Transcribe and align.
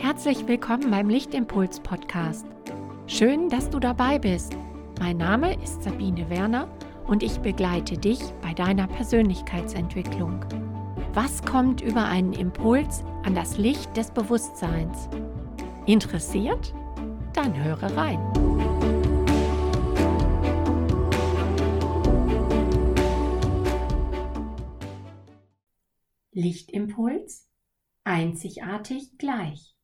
Herzlich 0.00 0.48
willkommen 0.48 0.90
beim 0.90 1.08
Lichtimpuls 1.08 1.78
Podcast. 1.78 2.44
Schön, 3.06 3.48
dass 3.48 3.70
du 3.70 3.78
dabei 3.78 4.18
bist. 4.18 4.56
Mein 4.98 5.18
Name 5.18 5.54
ist 5.62 5.84
Sabine 5.84 6.28
Werner 6.28 6.68
und 7.06 7.22
ich 7.22 7.38
begleite 7.38 7.96
dich 7.96 8.18
bei 8.42 8.54
deiner 8.54 8.88
Persönlichkeitsentwicklung. 8.88 10.44
Was 11.14 11.44
kommt 11.44 11.80
über 11.80 12.06
einen 12.06 12.32
Impuls 12.32 13.04
an 13.22 13.36
das 13.36 13.56
Licht 13.56 13.96
des 13.96 14.10
Bewusstseins? 14.10 15.08
Interessiert? 15.86 16.74
Dann 17.32 17.54
höre 17.62 17.96
rein. 17.96 18.18
Lichtimpuls 26.32 27.49
einzigartig 28.10 29.18
gleich. 29.18 29.76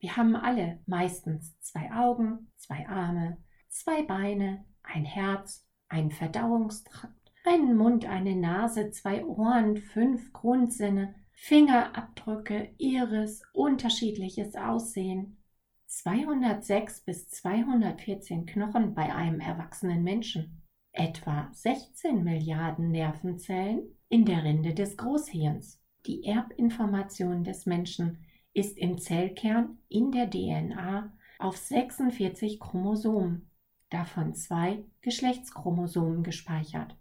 Wir 0.00 0.16
haben 0.16 0.34
alle 0.34 0.80
meistens 0.86 1.56
zwei 1.60 1.92
Augen, 1.92 2.50
zwei 2.56 2.88
Arme, 2.88 3.38
zwei 3.68 4.02
Beine, 4.02 4.64
ein 4.82 5.04
Herz, 5.04 5.64
einen 5.88 6.10
Verdauungstrakt, 6.10 7.32
einen 7.44 7.76
Mund, 7.76 8.04
eine 8.04 8.34
Nase, 8.34 8.90
zwei 8.90 9.24
Ohren, 9.24 9.76
fünf 9.76 10.32
Grundsinne, 10.32 11.14
Fingerabdrücke, 11.34 12.74
Iris, 12.78 13.42
unterschiedliches 13.52 14.56
Aussehen. 14.56 15.40
206 15.86 17.02
bis 17.02 17.28
214 17.28 18.46
Knochen 18.46 18.92
bei 18.92 19.14
einem 19.14 19.38
erwachsenen 19.38 20.02
Menschen. 20.02 20.62
Etwa 20.90 21.48
16 21.52 22.24
Milliarden 22.24 22.90
Nervenzellen 22.90 23.82
in 24.08 24.24
der 24.24 24.42
Rinde 24.42 24.74
des 24.74 24.96
Großhirns. 24.96 25.80
Die 26.06 26.24
Erbinformation 26.24 27.42
des 27.42 27.66
Menschen 27.66 28.18
ist 28.54 28.78
im 28.78 28.98
Zellkern 28.98 29.78
in 29.88 30.12
der 30.12 30.30
DNA 30.30 31.12
auf 31.38 31.56
46 31.56 32.60
Chromosomen, 32.60 33.50
davon 33.90 34.34
zwei 34.34 34.84
Geschlechtschromosomen 35.00 36.22
gespeichert 36.22 36.96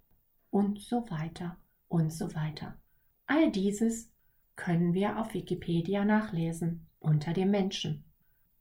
und 0.49 0.79
so 0.79 1.09
weiter 1.09 1.57
und 1.87 2.11
so 2.11 2.33
weiter. 2.33 2.77
All 3.27 3.51
dieses 3.51 4.11
können 4.55 4.93
wir 4.93 5.19
auf 5.19 5.33
Wikipedia 5.33 6.03
nachlesen 6.03 6.87
unter 6.99 7.33
dem 7.33 7.51
Menschen. 7.51 8.05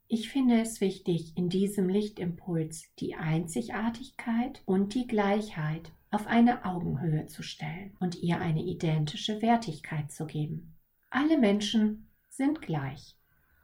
Ich 0.08 0.28
finde 0.28 0.60
es 0.60 0.80
wichtig, 0.82 1.32
in 1.36 1.48
diesem 1.48 1.88
Lichtimpuls 1.88 2.84
die 2.98 3.14
Einzigartigkeit 3.14 4.62
und 4.66 4.94
die 4.94 5.06
Gleichheit 5.06 5.92
auf 6.14 6.28
eine 6.28 6.64
Augenhöhe 6.64 7.26
zu 7.26 7.42
stellen 7.42 7.96
und 7.98 8.22
ihr 8.22 8.40
eine 8.40 8.62
identische 8.62 9.42
Wertigkeit 9.42 10.12
zu 10.12 10.26
geben. 10.26 10.76
Alle 11.10 11.38
Menschen 11.38 12.08
sind 12.28 12.62
gleich. 12.62 13.16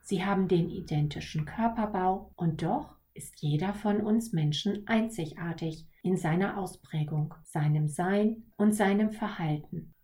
Sie 0.03 0.25
haben 0.25 0.48
den 0.48 0.69
identischen 0.69 1.45
Körperbau 1.45 2.33
und 2.34 2.62
doch 2.62 2.97
ist 3.15 3.41
jeder 3.41 3.73
von 3.73 4.01
uns 4.01 4.33
Menschen 4.33 4.84
einzigartig 4.89 5.87
in 6.03 6.17
seiner 6.17 6.59
Ausprägung, 6.59 7.34
seinem 7.45 7.89
Sein 7.89 8.51
und 8.56 8.73
seinem 8.73 9.12
Verhalten. 9.12 9.95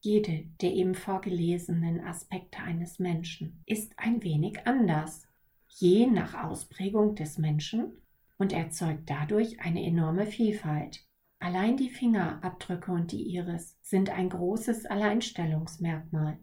Jede 0.00 0.44
der 0.60 0.74
eben 0.74 0.94
vorgelesenen 0.94 2.00
Aspekte 2.00 2.60
eines 2.60 3.00
Menschen 3.00 3.64
ist 3.66 3.92
ein 3.96 4.22
wenig 4.22 4.64
anders, 4.66 5.26
je 5.66 6.06
nach 6.06 6.44
Ausprägung 6.44 7.16
des 7.16 7.38
Menschen 7.38 8.00
und 8.36 8.52
erzeugt 8.52 9.10
dadurch 9.10 9.60
eine 9.60 9.84
enorme 9.84 10.26
Vielfalt. 10.26 11.07
Allein 11.40 11.76
die 11.76 11.88
Fingerabdrücke 11.88 12.90
und 12.90 13.12
die 13.12 13.22
Iris 13.22 13.78
sind 13.80 14.10
ein 14.10 14.28
großes 14.28 14.86
Alleinstellungsmerkmal. 14.86 16.38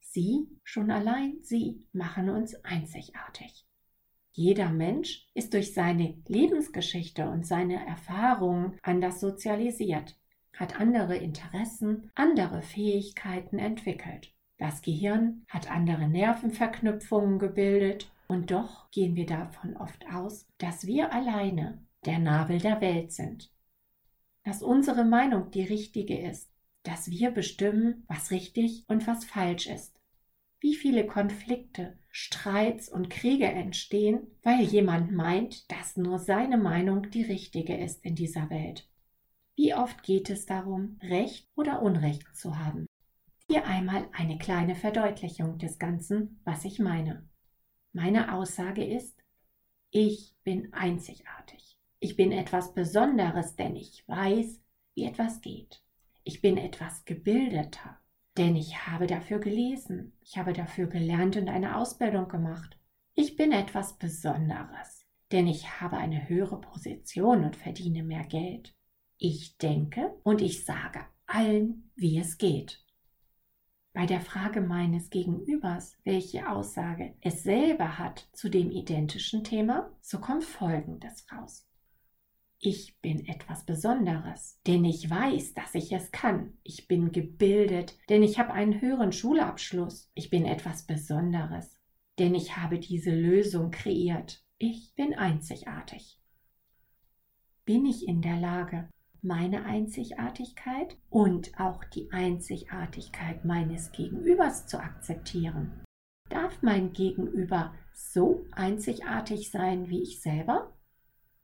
Sie, 0.00 0.48
schon 0.64 0.90
allein 0.90 1.38
sie, 1.42 1.86
machen 1.92 2.28
uns 2.28 2.56
einzigartig. 2.64 3.64
Jeder 4.32 4.70
Mensch 4.70 5.26
ist 5.34 5.54
durch 5.54 5.72
seine 5.72 6.20
Lebensgeschichte 6.26 7.28
und 7.28 7.46
seine 7.46 7.86
Erfahrungen 7.86 8.76
anders 8.82 9.20
sozialisiert, 9.20 10.18
hat 10.56 10.80
andere 10.80 11.16
Interessen, 11.16 12.10
andere 12.14 12.62
Fähigkeiten 12.62 13.58
entwickelt. 13.58 14.34
Das 14.58 14.82
Gehirn 14.82 15.44
hat 15.48 15.70
andere 15.70 16.08
Nervenverknüpfungen 16.08 17.38
gebildet 17.38 18.10
und 18.26 18.50
doch 18.50 18.90
gehen 18.90 19.14
wir 19.14 19.26
davon 19.26 19.76
oft 19.76 20.04
aus, 20.12 20.46
dass 20.58 20.86
wir 20.86 21.12
alleine 21.12 21.82
der 22.04 22.18
Nabel 22.18 22.58
der 22.58 22.80
Welt 22.80 23.12
sind 23.12 23.51
dass 24.44 24.62
unsere 24.62 25.04
Meinung 25.04 25.50
die 25.50 25.64
richtige 25.64 26.18
ist, 26.18 26.50
dass 26.82 27.10
wir 27.10 27.30
bestimmen, 27.30 28.04
was 28.08 28.30
richtig 28.30 28.84
und 28.88 29.06
was 29.06 29.24
falsch 29.24 29.66
ist. 29.66 29.98
Wie 30.60 30.74
viele 30.74 31.06
Konflikte, 31.06 31.98
Streits 32.08 32.88
und 32.88 33.10
Kriege 33.10 33.46
entstehen, 33.46 34.26
weil 34.42 34.62
jemand 34.62 35.12
meint, 35.12 35.70
dass 35.70 35.96
nur 35.96 36.18
seine 36.18 36.58
Meinung 36.58 37.10
die 37.10 37.22
richtige 37.22 37.76
ist 37.76 38.04
in 38.04 38.14
dieser 38.14 38.50
Welt. 38.50 38.88
Wie 39.56 39.74
oft 39.74 40.02
geht 40.02 40.30
es 40.30 40.46
darum, 40.46 40.98
Recht 41.02 41.48
oder 41.56 41.82
Unrecht 41.82 42.36
zu 42.36 42.58
haben? 42.58 42.86
Hier 43.48 43.66
einmal 43.66 44.08
eine 44.12 44.38
kleine 44.38 44.74
Verdeutlichung 44.74 45.58
des 45.58 45.78
Ganzen, 45.78 46.40
was 46.44 46.64
ich 46.64 46.78
meine. 46.78 47.28
Meine 47.92 48.34
Aussage 48.34 48.84
ist, 48.84 49.22
ich 49.90 50.34
bin 50.42 50.72
einzigartig. 50.72 51.78
Ich 52.04 52.16
bin 52.16 52.32
etwas 52.32 52.74
Besonderes, 52.74 53.54
denn 53.54 53.76
ich 53.76 54.02
weiß, 54.08 54.60
wie 54.96 55.04
etwas 55.04 55.40
geht. 55.40 55.84
Ich 56.24 56.40
bin 56.40 56.56
etwas 56.56 57.04
gebildeter, 57.04 57.96
denn 58.36 58.56
ich 58.56 58.88
habe 58.88 59.06
dafür 59.06 59.38
gelesen, 59.38 60.12
ich 60.20 60.36
habe 60.36 60.52
dafür 60.52 60.88
gelernt 60.88 61.36
und 61.36 61.48
eine 61.48 61.76
Ausbildung 61.76 62.26
gemacht. 62.26 62.76
Ich 63.14 63.36
bin 63.36 63.52
etwas 63.52 63.98
Besonderes, 63.98 65.06
denn 65.30 65.46
ich 65.46 65.80
habe 65.80 65.96
eine 65.96 66.28
höhere 66.28 66.60
Position 66.60 67.44
und 67.44 67.54
verdiene 67.54 68.02
mehr 68.02 68.24
Geld. 68.24 68.74
Ich 69.16 69.56
denke 69.58 70.12
und 70.24 70.42
ich 70.42 70.64
sage 70.64 71.06
allen, 71.26 71.92
wie 71.94 72.18
es 72.18 72.36
geht. 72.36 72.84
Bei 73.92 74.06
der 74.06 74.22
Frage 74.22 74.60
meines 74.60 75.08
Gegenübers, 75.08 75.96
welche 76.02 76.50
Aussage 76.50 77.14
es 77.20 77.44
selber 77.44 77.96
hat 77.96 78.28
zu 78.32 78.48
dem 78.48 78.72
identischen 78.72 79.44
Thema, 79.44 79.88
so 80.00 80.18
kommt 80.18 80.42
Folgendes 80.42 81.26
raus. 81.30 81.68
Ich 82.64 82.96
bin 83.00 83.26
etwas 83.26 83.66
Besonderes, 83.66 84.60
denn 84.68 84.84
ich 84.84 85.10
weiß, 85.10 85.54
dass 85.54 85.74
ich 85.74 85.90
es 85.90 86.12
kann. 86.12 86.52
Ich 86.62 86.86
bin 86.86 87.10
gebildet, 87.10 87.98
denn 88.08 88.22
ich 88.22 88.38
habe 88.38 88.52
einen 88.52 88.80
höheren 88.80 89.10
Schulabschluss. 89.10 90.12
Ich 90.14 90.30
bin 90.30 90.46
etwas 90.46 90.84
Besonderes, 90.84 91.76
denn 92.20 92.36
ich 92.36 92.56
habe 92.56 92.78
diese 92.78 93.10
Lösung 93.10 93.72
kreiert. 93.72 94.44
Ich 94.58 94.94
bin 94.94 95.12
einzigartig. 95.12 96.20
Bin 97.64 97.84
ich 97.84 98.06
in 98.06 98.22
der 98.22 98.38
Lage, 98.38 98.88
meine 99.22 99.64
Einzigartigkeit 99.64 100.96
und 101.10 101.58
auch 101.58 101.82
die 101.82 102.12
Einzigartigkeit 102.12 103.44
meines 103.44 103.90
Gegenübers 103.90 104.68
zu 104.68 104.78
akzeptieren? 104.78 105.82
Darf 106.28 106.62
mein 106.62 106.92
Gegenüber 106.92 107.74
so 107.92 108.46
einzigartig 108.52 109.50
sein 109.50 109.88
wie 109.88 110.02
ich 110.02 110.22
selber? 110.22 110.72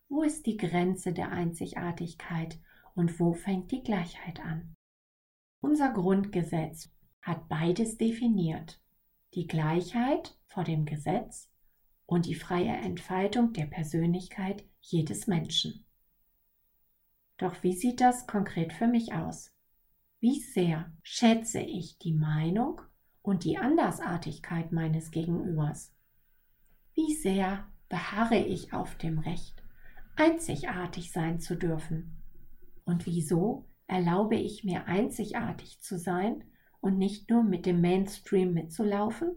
Wo 0.08 0.22
ist 0.22 0.46
die 0.46 0.56
Grenze 0.56 1.12
der 1.12 1.32
Einzigartigkeit 1.32 2.58
und 2.94 3.20
wo 3.20 3.34
fängt 3.34 3.70
die 3.70 3.82
Gleichheit 3.82 4.40
an? 4.40 4.74
Unser 5.60 5.92
Grundgesetz 5.92 6.90
hat 7.20 7.48
beides 7.48 7.98
definiert. 7.98 8.80
Die 9.34 9.46
Gleichheit 9.46 10.38
vor 10.46 10.64
dem 10.64 10.86
Gesetz 10.86 11.50
und 12.06 12.24
die 12.24 12.34
freie 12.34 12.74
Entfaltung 12.74 13.52
der 13.52 13.66
Persönlichkeit 13.66 14.64
jedes 14.80 15.26
Menschen. 15.26 15.84
Doch 17.36 17.62
wie 17.62 17.74
sieht 17.74 18.00
das 18.00 18.26
konkret 18.26 18.72
für 18.72 18.86
mich 18.86 19.12
aus? 19.12 19.52
Wie 20.20 20.40
sehr 20.40 20.90
schätze 21.02 21.60
ich 21.60 21.98
die 21.98 22.14
Meinung 22.14 22.80
und 23.20 23.44
die 23.44 23.58
Andersartigkeit 23.58 24.72
meines 24.72 25.10
Gegenübers? 25.10 25.94
Wie 26.94 27.14
sehr 27.14 27.68
beharre 27.90 28.38
ich 28.38 28.72
auf 28.72 28.96
dem 28.96 29.18
Recht 29.18 29.57
einzigartig 30.18 31.12
sein 31.12 31.38
zu 31.38 31.56
dürfen. 31.56 32.20
Und 32.84 33.06
wieso 33.06 33.66
erlaube 33.86 34.34
ich 34.34 34.64
mir 34.64 34.86
einzigartig 34.86 35.80
zu 35.80 35.96
sein 35.96 36.42
und 36.80 36.98
nicht 36.98 37.30
nur 37.30 37.44
mit 37.44 37.66
dem 37.66 37.80
Mainstream 37.80 38.52
mitzulaufen? 38.52 39.30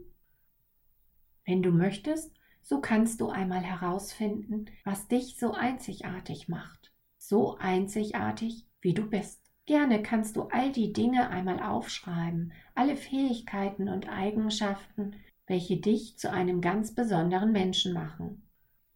Wenn 1.46 1.62
du 1.62 1.72
möchtest, 1.72 2.34
so 2.64 2.82
kannst 2.82 3.22
du 3.22 3.30
einmal 3.30 3.62
herausfinden, 3.62 4.66
was 4.84 5.08
dich 5.08 5.38
so 5.38 5.54
einzigartig 5.54 6.48
macht. 6.48 6.92
So 7.18 7.58
einzigartig, 7.58 8.68
wie 8.82 8.96
du 8.96 9.08
bist. 9.08 9.40
Gerne 9.68 10.02
kannst 10.02 10.36
du 10.36 10.44
all 10.44 10.72
die 10.72 10.94
Dinge 10.94 11.30
einmal 11.30 11.62
aufschreiben, 11.62 12.54
alle 12.74 12.98
Fähigkeiten 12.98 13.88
und 13.88 14.10
Eigenschaften, 14.10 15.16
welche 15.46 15.78
dich 15.78 16.18
zu 16.18 16.32
einem 16.32 16.60
ganz 16.60 16.96
besonderen 16.96 17.52
Menschen 17.52 17.94
machen. 17.94 18.48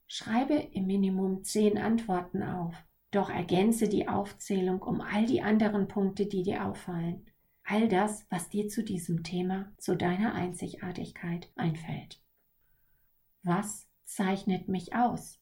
Schreibe 0.08 0.54
im 0.56 0.88
Minimum 0.88 1.44
zehn 1.44 1.78
Antworten 1.78 2.44
auf, 2.44 2.76
doch 3.12 3.30
ergänze 3.30 3.90
die 3.90 4.08
Aufzählung 4.08 4.82
um 4.82 5.02
all 5.02 5.26
die 5.26 5.42
anderen 5.42 5.88
Punkte, 5.88 6.26
die 6.26 6.44
dir 6.44 6.66
auffallen. 6.66 7.26
All 7.64 7.88
das, 7.88 8.26
was 8.30 8.50
dir 8.50 8.68
zu 8.68 8.84
diesem 8.84 9.24
Thema, 9.24 9.72
zu 9.78 9.96
deiner 9.96 10.34
Einzigartigkeit 10.34 11.52
einfällt. 11.56 12.22
Was 13.42 13.88
zeichnet 14.04 14.68
mich 14.68 14.96
aus? 14.96 15.40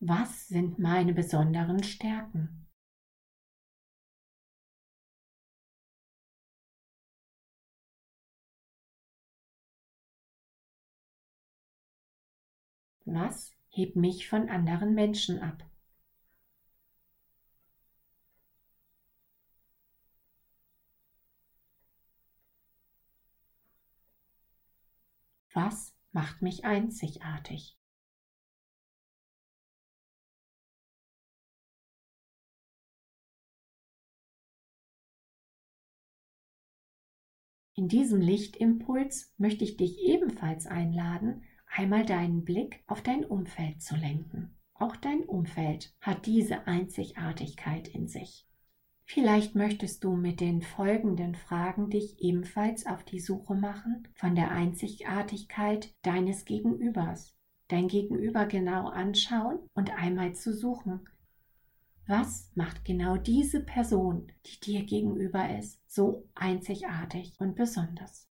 Was 0.00 0.48
sind 0.48 0.78
meine 0.78 1.14
besonderen 1.14 1.82
Stärken? 1.82 2.63
Was 13.06 13.52
hebt 13.68 13.96
mich 13.96 14.28
von 14.28 14.48
anderen 14.48 14.94
Menschen 14.94 15.38
ab? 15.40 15.62
Was 25.52 25.94
macht 26.12 26.42
mich 26.42 26.64
einzigartig? 26.64 27.78
In 37.76 37.88
diesem 37.88 38.20
Lichtimpuls 38.20 39.34
möchte 39.36 39.64
ich 39.64 39.76
dich 39.76 39.98
ebenfalls 39.98 40.66
einladen, 40.66 41.42
einmal 41.74 42.06
deinen 42.06 42.44
Blick 42.44 42.82
auf 42.86 43.02
dein 43.02 43.24
Umfeld 43.24 43.82
zu 43.82 43.96
lenken. 43.96 44.56
Auch 44.74 44.96
dein 44.96 45.24
Umfeld 45.24 45.92
hat 46.00 46.26
diese 46.26 46.66
Einzigartigkeit 46.66 47.88
in 47.88 48.06
sich. 48.06 48.46
Vielleicht 49.06 49.54
möchtest 49.54 50.02
du 50.02 50.16
mit 50.16 50.40
den 50.40 50.62
folgenden 50.62 51.34
Fragen 51.34 51.90
dich 51.90 52.18
ebenfalls 52.20 52.86
auf 52.86 53.04
die 53.04 53.20
Suche 53.20 53.54
machen 53.54 54.08
von 54.14 54.34
der 54.34 54.50
Einzigartigkeit 54.50 55.94
deines 56.02 56.44
Gegenübers. 56.44 57.36
Dein 57.68 57.88
Gegenüber 57.88 58.46
genau 58.46 58.88
anschauen 58.88 59.58
und 59.74 59.90
einmal 59.90 60.34
zu 60.34 60.54
suchen, 60.54 61.06
was 62.06 62.50
macht 62.54 62.84
genau 62.84 63.16
diese 63.16 63.60
Person, 63.60 64.30
die 64.46 64.60
dir 64.60 64.84
gegenüber 64.84 65.58
ist, 65.58 65.80
so 65.86 66.28
einzigartig 66.34 67.34
und 67.38 67.56
besonders? 67.56 68.28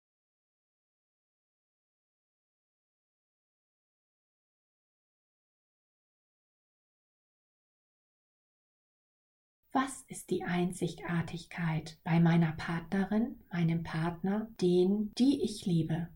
Was 9.77 10.07
ist 10.09 10.31
die 10.31 10.43
Einzigartigkeit 10.43 11.99
bei 12.03 12.19
meiner 12.19 12.53
Partnerin, 12.53 13.39
meinem 13.53 13.83
Partner, 13.83 14.49
den, 14.59 15.13
die 15.19 15.43
ich 15.45 15.67
liebe? 15.67 16.09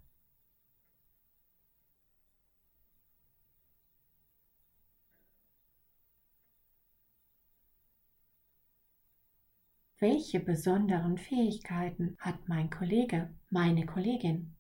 Welche 9.99 10.41
besonderen 10.41 11.19
Fähigkeiten 11.19 12.17
hat 12.19 12.49
mein 12.49 12.71
Kollege, 12.71 13.29
meine 13.51 13.85
Kollegin? 13.85 14.57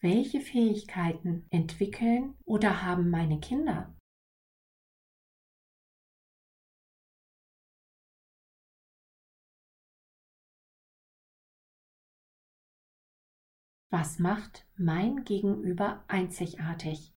Welche 0.00 0.40
Fähigkeiten 0.40 1.44
entwickeln 1.50 2.36
oder 2.44 2.82
haben 2.82 3.10
meine 3.10 3.40
Kinder? 3.40 3.96
Was 13.90 14.20
macht 14.20 14.68
mein 14.76 15.24
Gegenüber 15.24 16.04
einzigartig? 16.06 17.17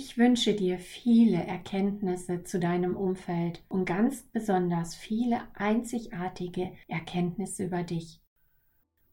Ich 0.00 0.16
wünsche 0.16 0.54
dir 0.54 0.78
viele 0.78 1.42
Erkenntnisse 1.42 2.44
zu 2.44 2.60
deinem 2.60 2.94
Umfeld 2.94 3.64
und 3.68 3.84
ganz 3.84 4.22
besonders 4.22 4.94
viele 4.94 5.40
einzigartige 5.54 6.70
Erkenntnisse 6.86 7.64
über 7.64 7.82
dich. 7.82 8.20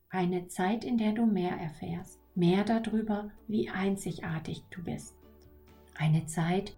Eine 0.09 0.47
Zeit, 0.47 0.83
in 0.83 0.99
der 0.99 1.13
du 1.13 1.25
mehr 1.25 1.57
erfährst, 1.57 2.19
mehr 2.35 2.63
darüber, 2.63 3.31
wie 3.47 3.67
einzigartig 3.67 4.61
du 4.69 4.83
bist. 4.83 5.15
Eine 5.95 6.27
Zeit, 6.27 6.77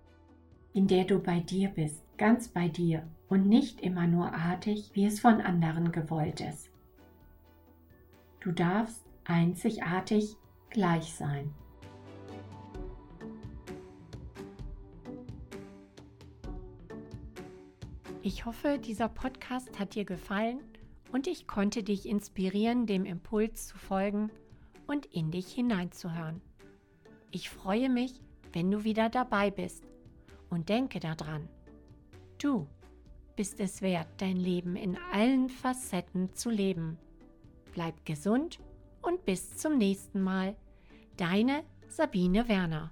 in 0.71 0.87
der 0.87 1.03
du 1.03 1.19
bei 1.19 1.41
dir 1.41 1.67
bist, 1.67 2.01
ganz 2.17 2.47
bei 2.47 2.69
dir 2.69 3.05
und 3.27 3.49
nicht 3.49 3.81
immer 3.81 4.07
nur 4.07 4.33
artig, 4.33 4.89
wie 4.93 5.05
es 5.05 5.19
von 5.19 5.41
anderen 5.41 5.91
gewollt 5.91 6.39
ist. 6.39 6.71
Du 8.39 8.53
darfst 8.53 9.03
einzigartig 9.25 10.37
gleich 10.69 11.13
sein. 11.13 11.53
Ich 18.27 18.43
hoffe, 18.43 18.77
dieser 18.77 19.07
Podcast 19.07 19.79
hat 19.79 19.95
dir 19.95 20.03
gefallen 20.03 20.59
und 21.13 21.27
ich 21.27 21.47
konnte 21.47 21.81
dich 21.81 22.05
inspirieren, 22.05 22.85
dem 22.85 23.05
Impuls 23.05 23.67
zu 23.67 23.77
folgen 23.77 24.31
und 24.85 25.05
in 25.05 25.31
dich 25.31 25.47
hineinzuhören. 25.53 26.41
Ich 27.31 27.49
freue 27.49 27.87
mich, 27.87 28.19
wenn 28.51 28.69
du 28.69 28.83
wieder 28.83 29.07
dabei 29.07 29.49
bist 29.49 29.85
und 30.49 30.67
denke 30.67 30.99
daran, 30.99 31.47
du 32.37 32.67
bist 33.37 33.61
es 33.61 33.81
wert, 33.81 34.09
dein 34.17 34.35
Leben 34.35 34.75
in 34.75 34.97
allen 35.13 35.47
Facetten 35.47 36.33
zu 36.33 36.49
leben. 36.49 36.97
Bleib 37.73 38.05
gesund 38.05 38.59
und 39.01 39.23
bis 39.23 39.55
zum 39.55 39.77
nächsten 39.77 40.21
Mal. 40.21 40.57
Deine 41.15 41.63
Sabine 41.87 42.49
Werner. 42.49 42.91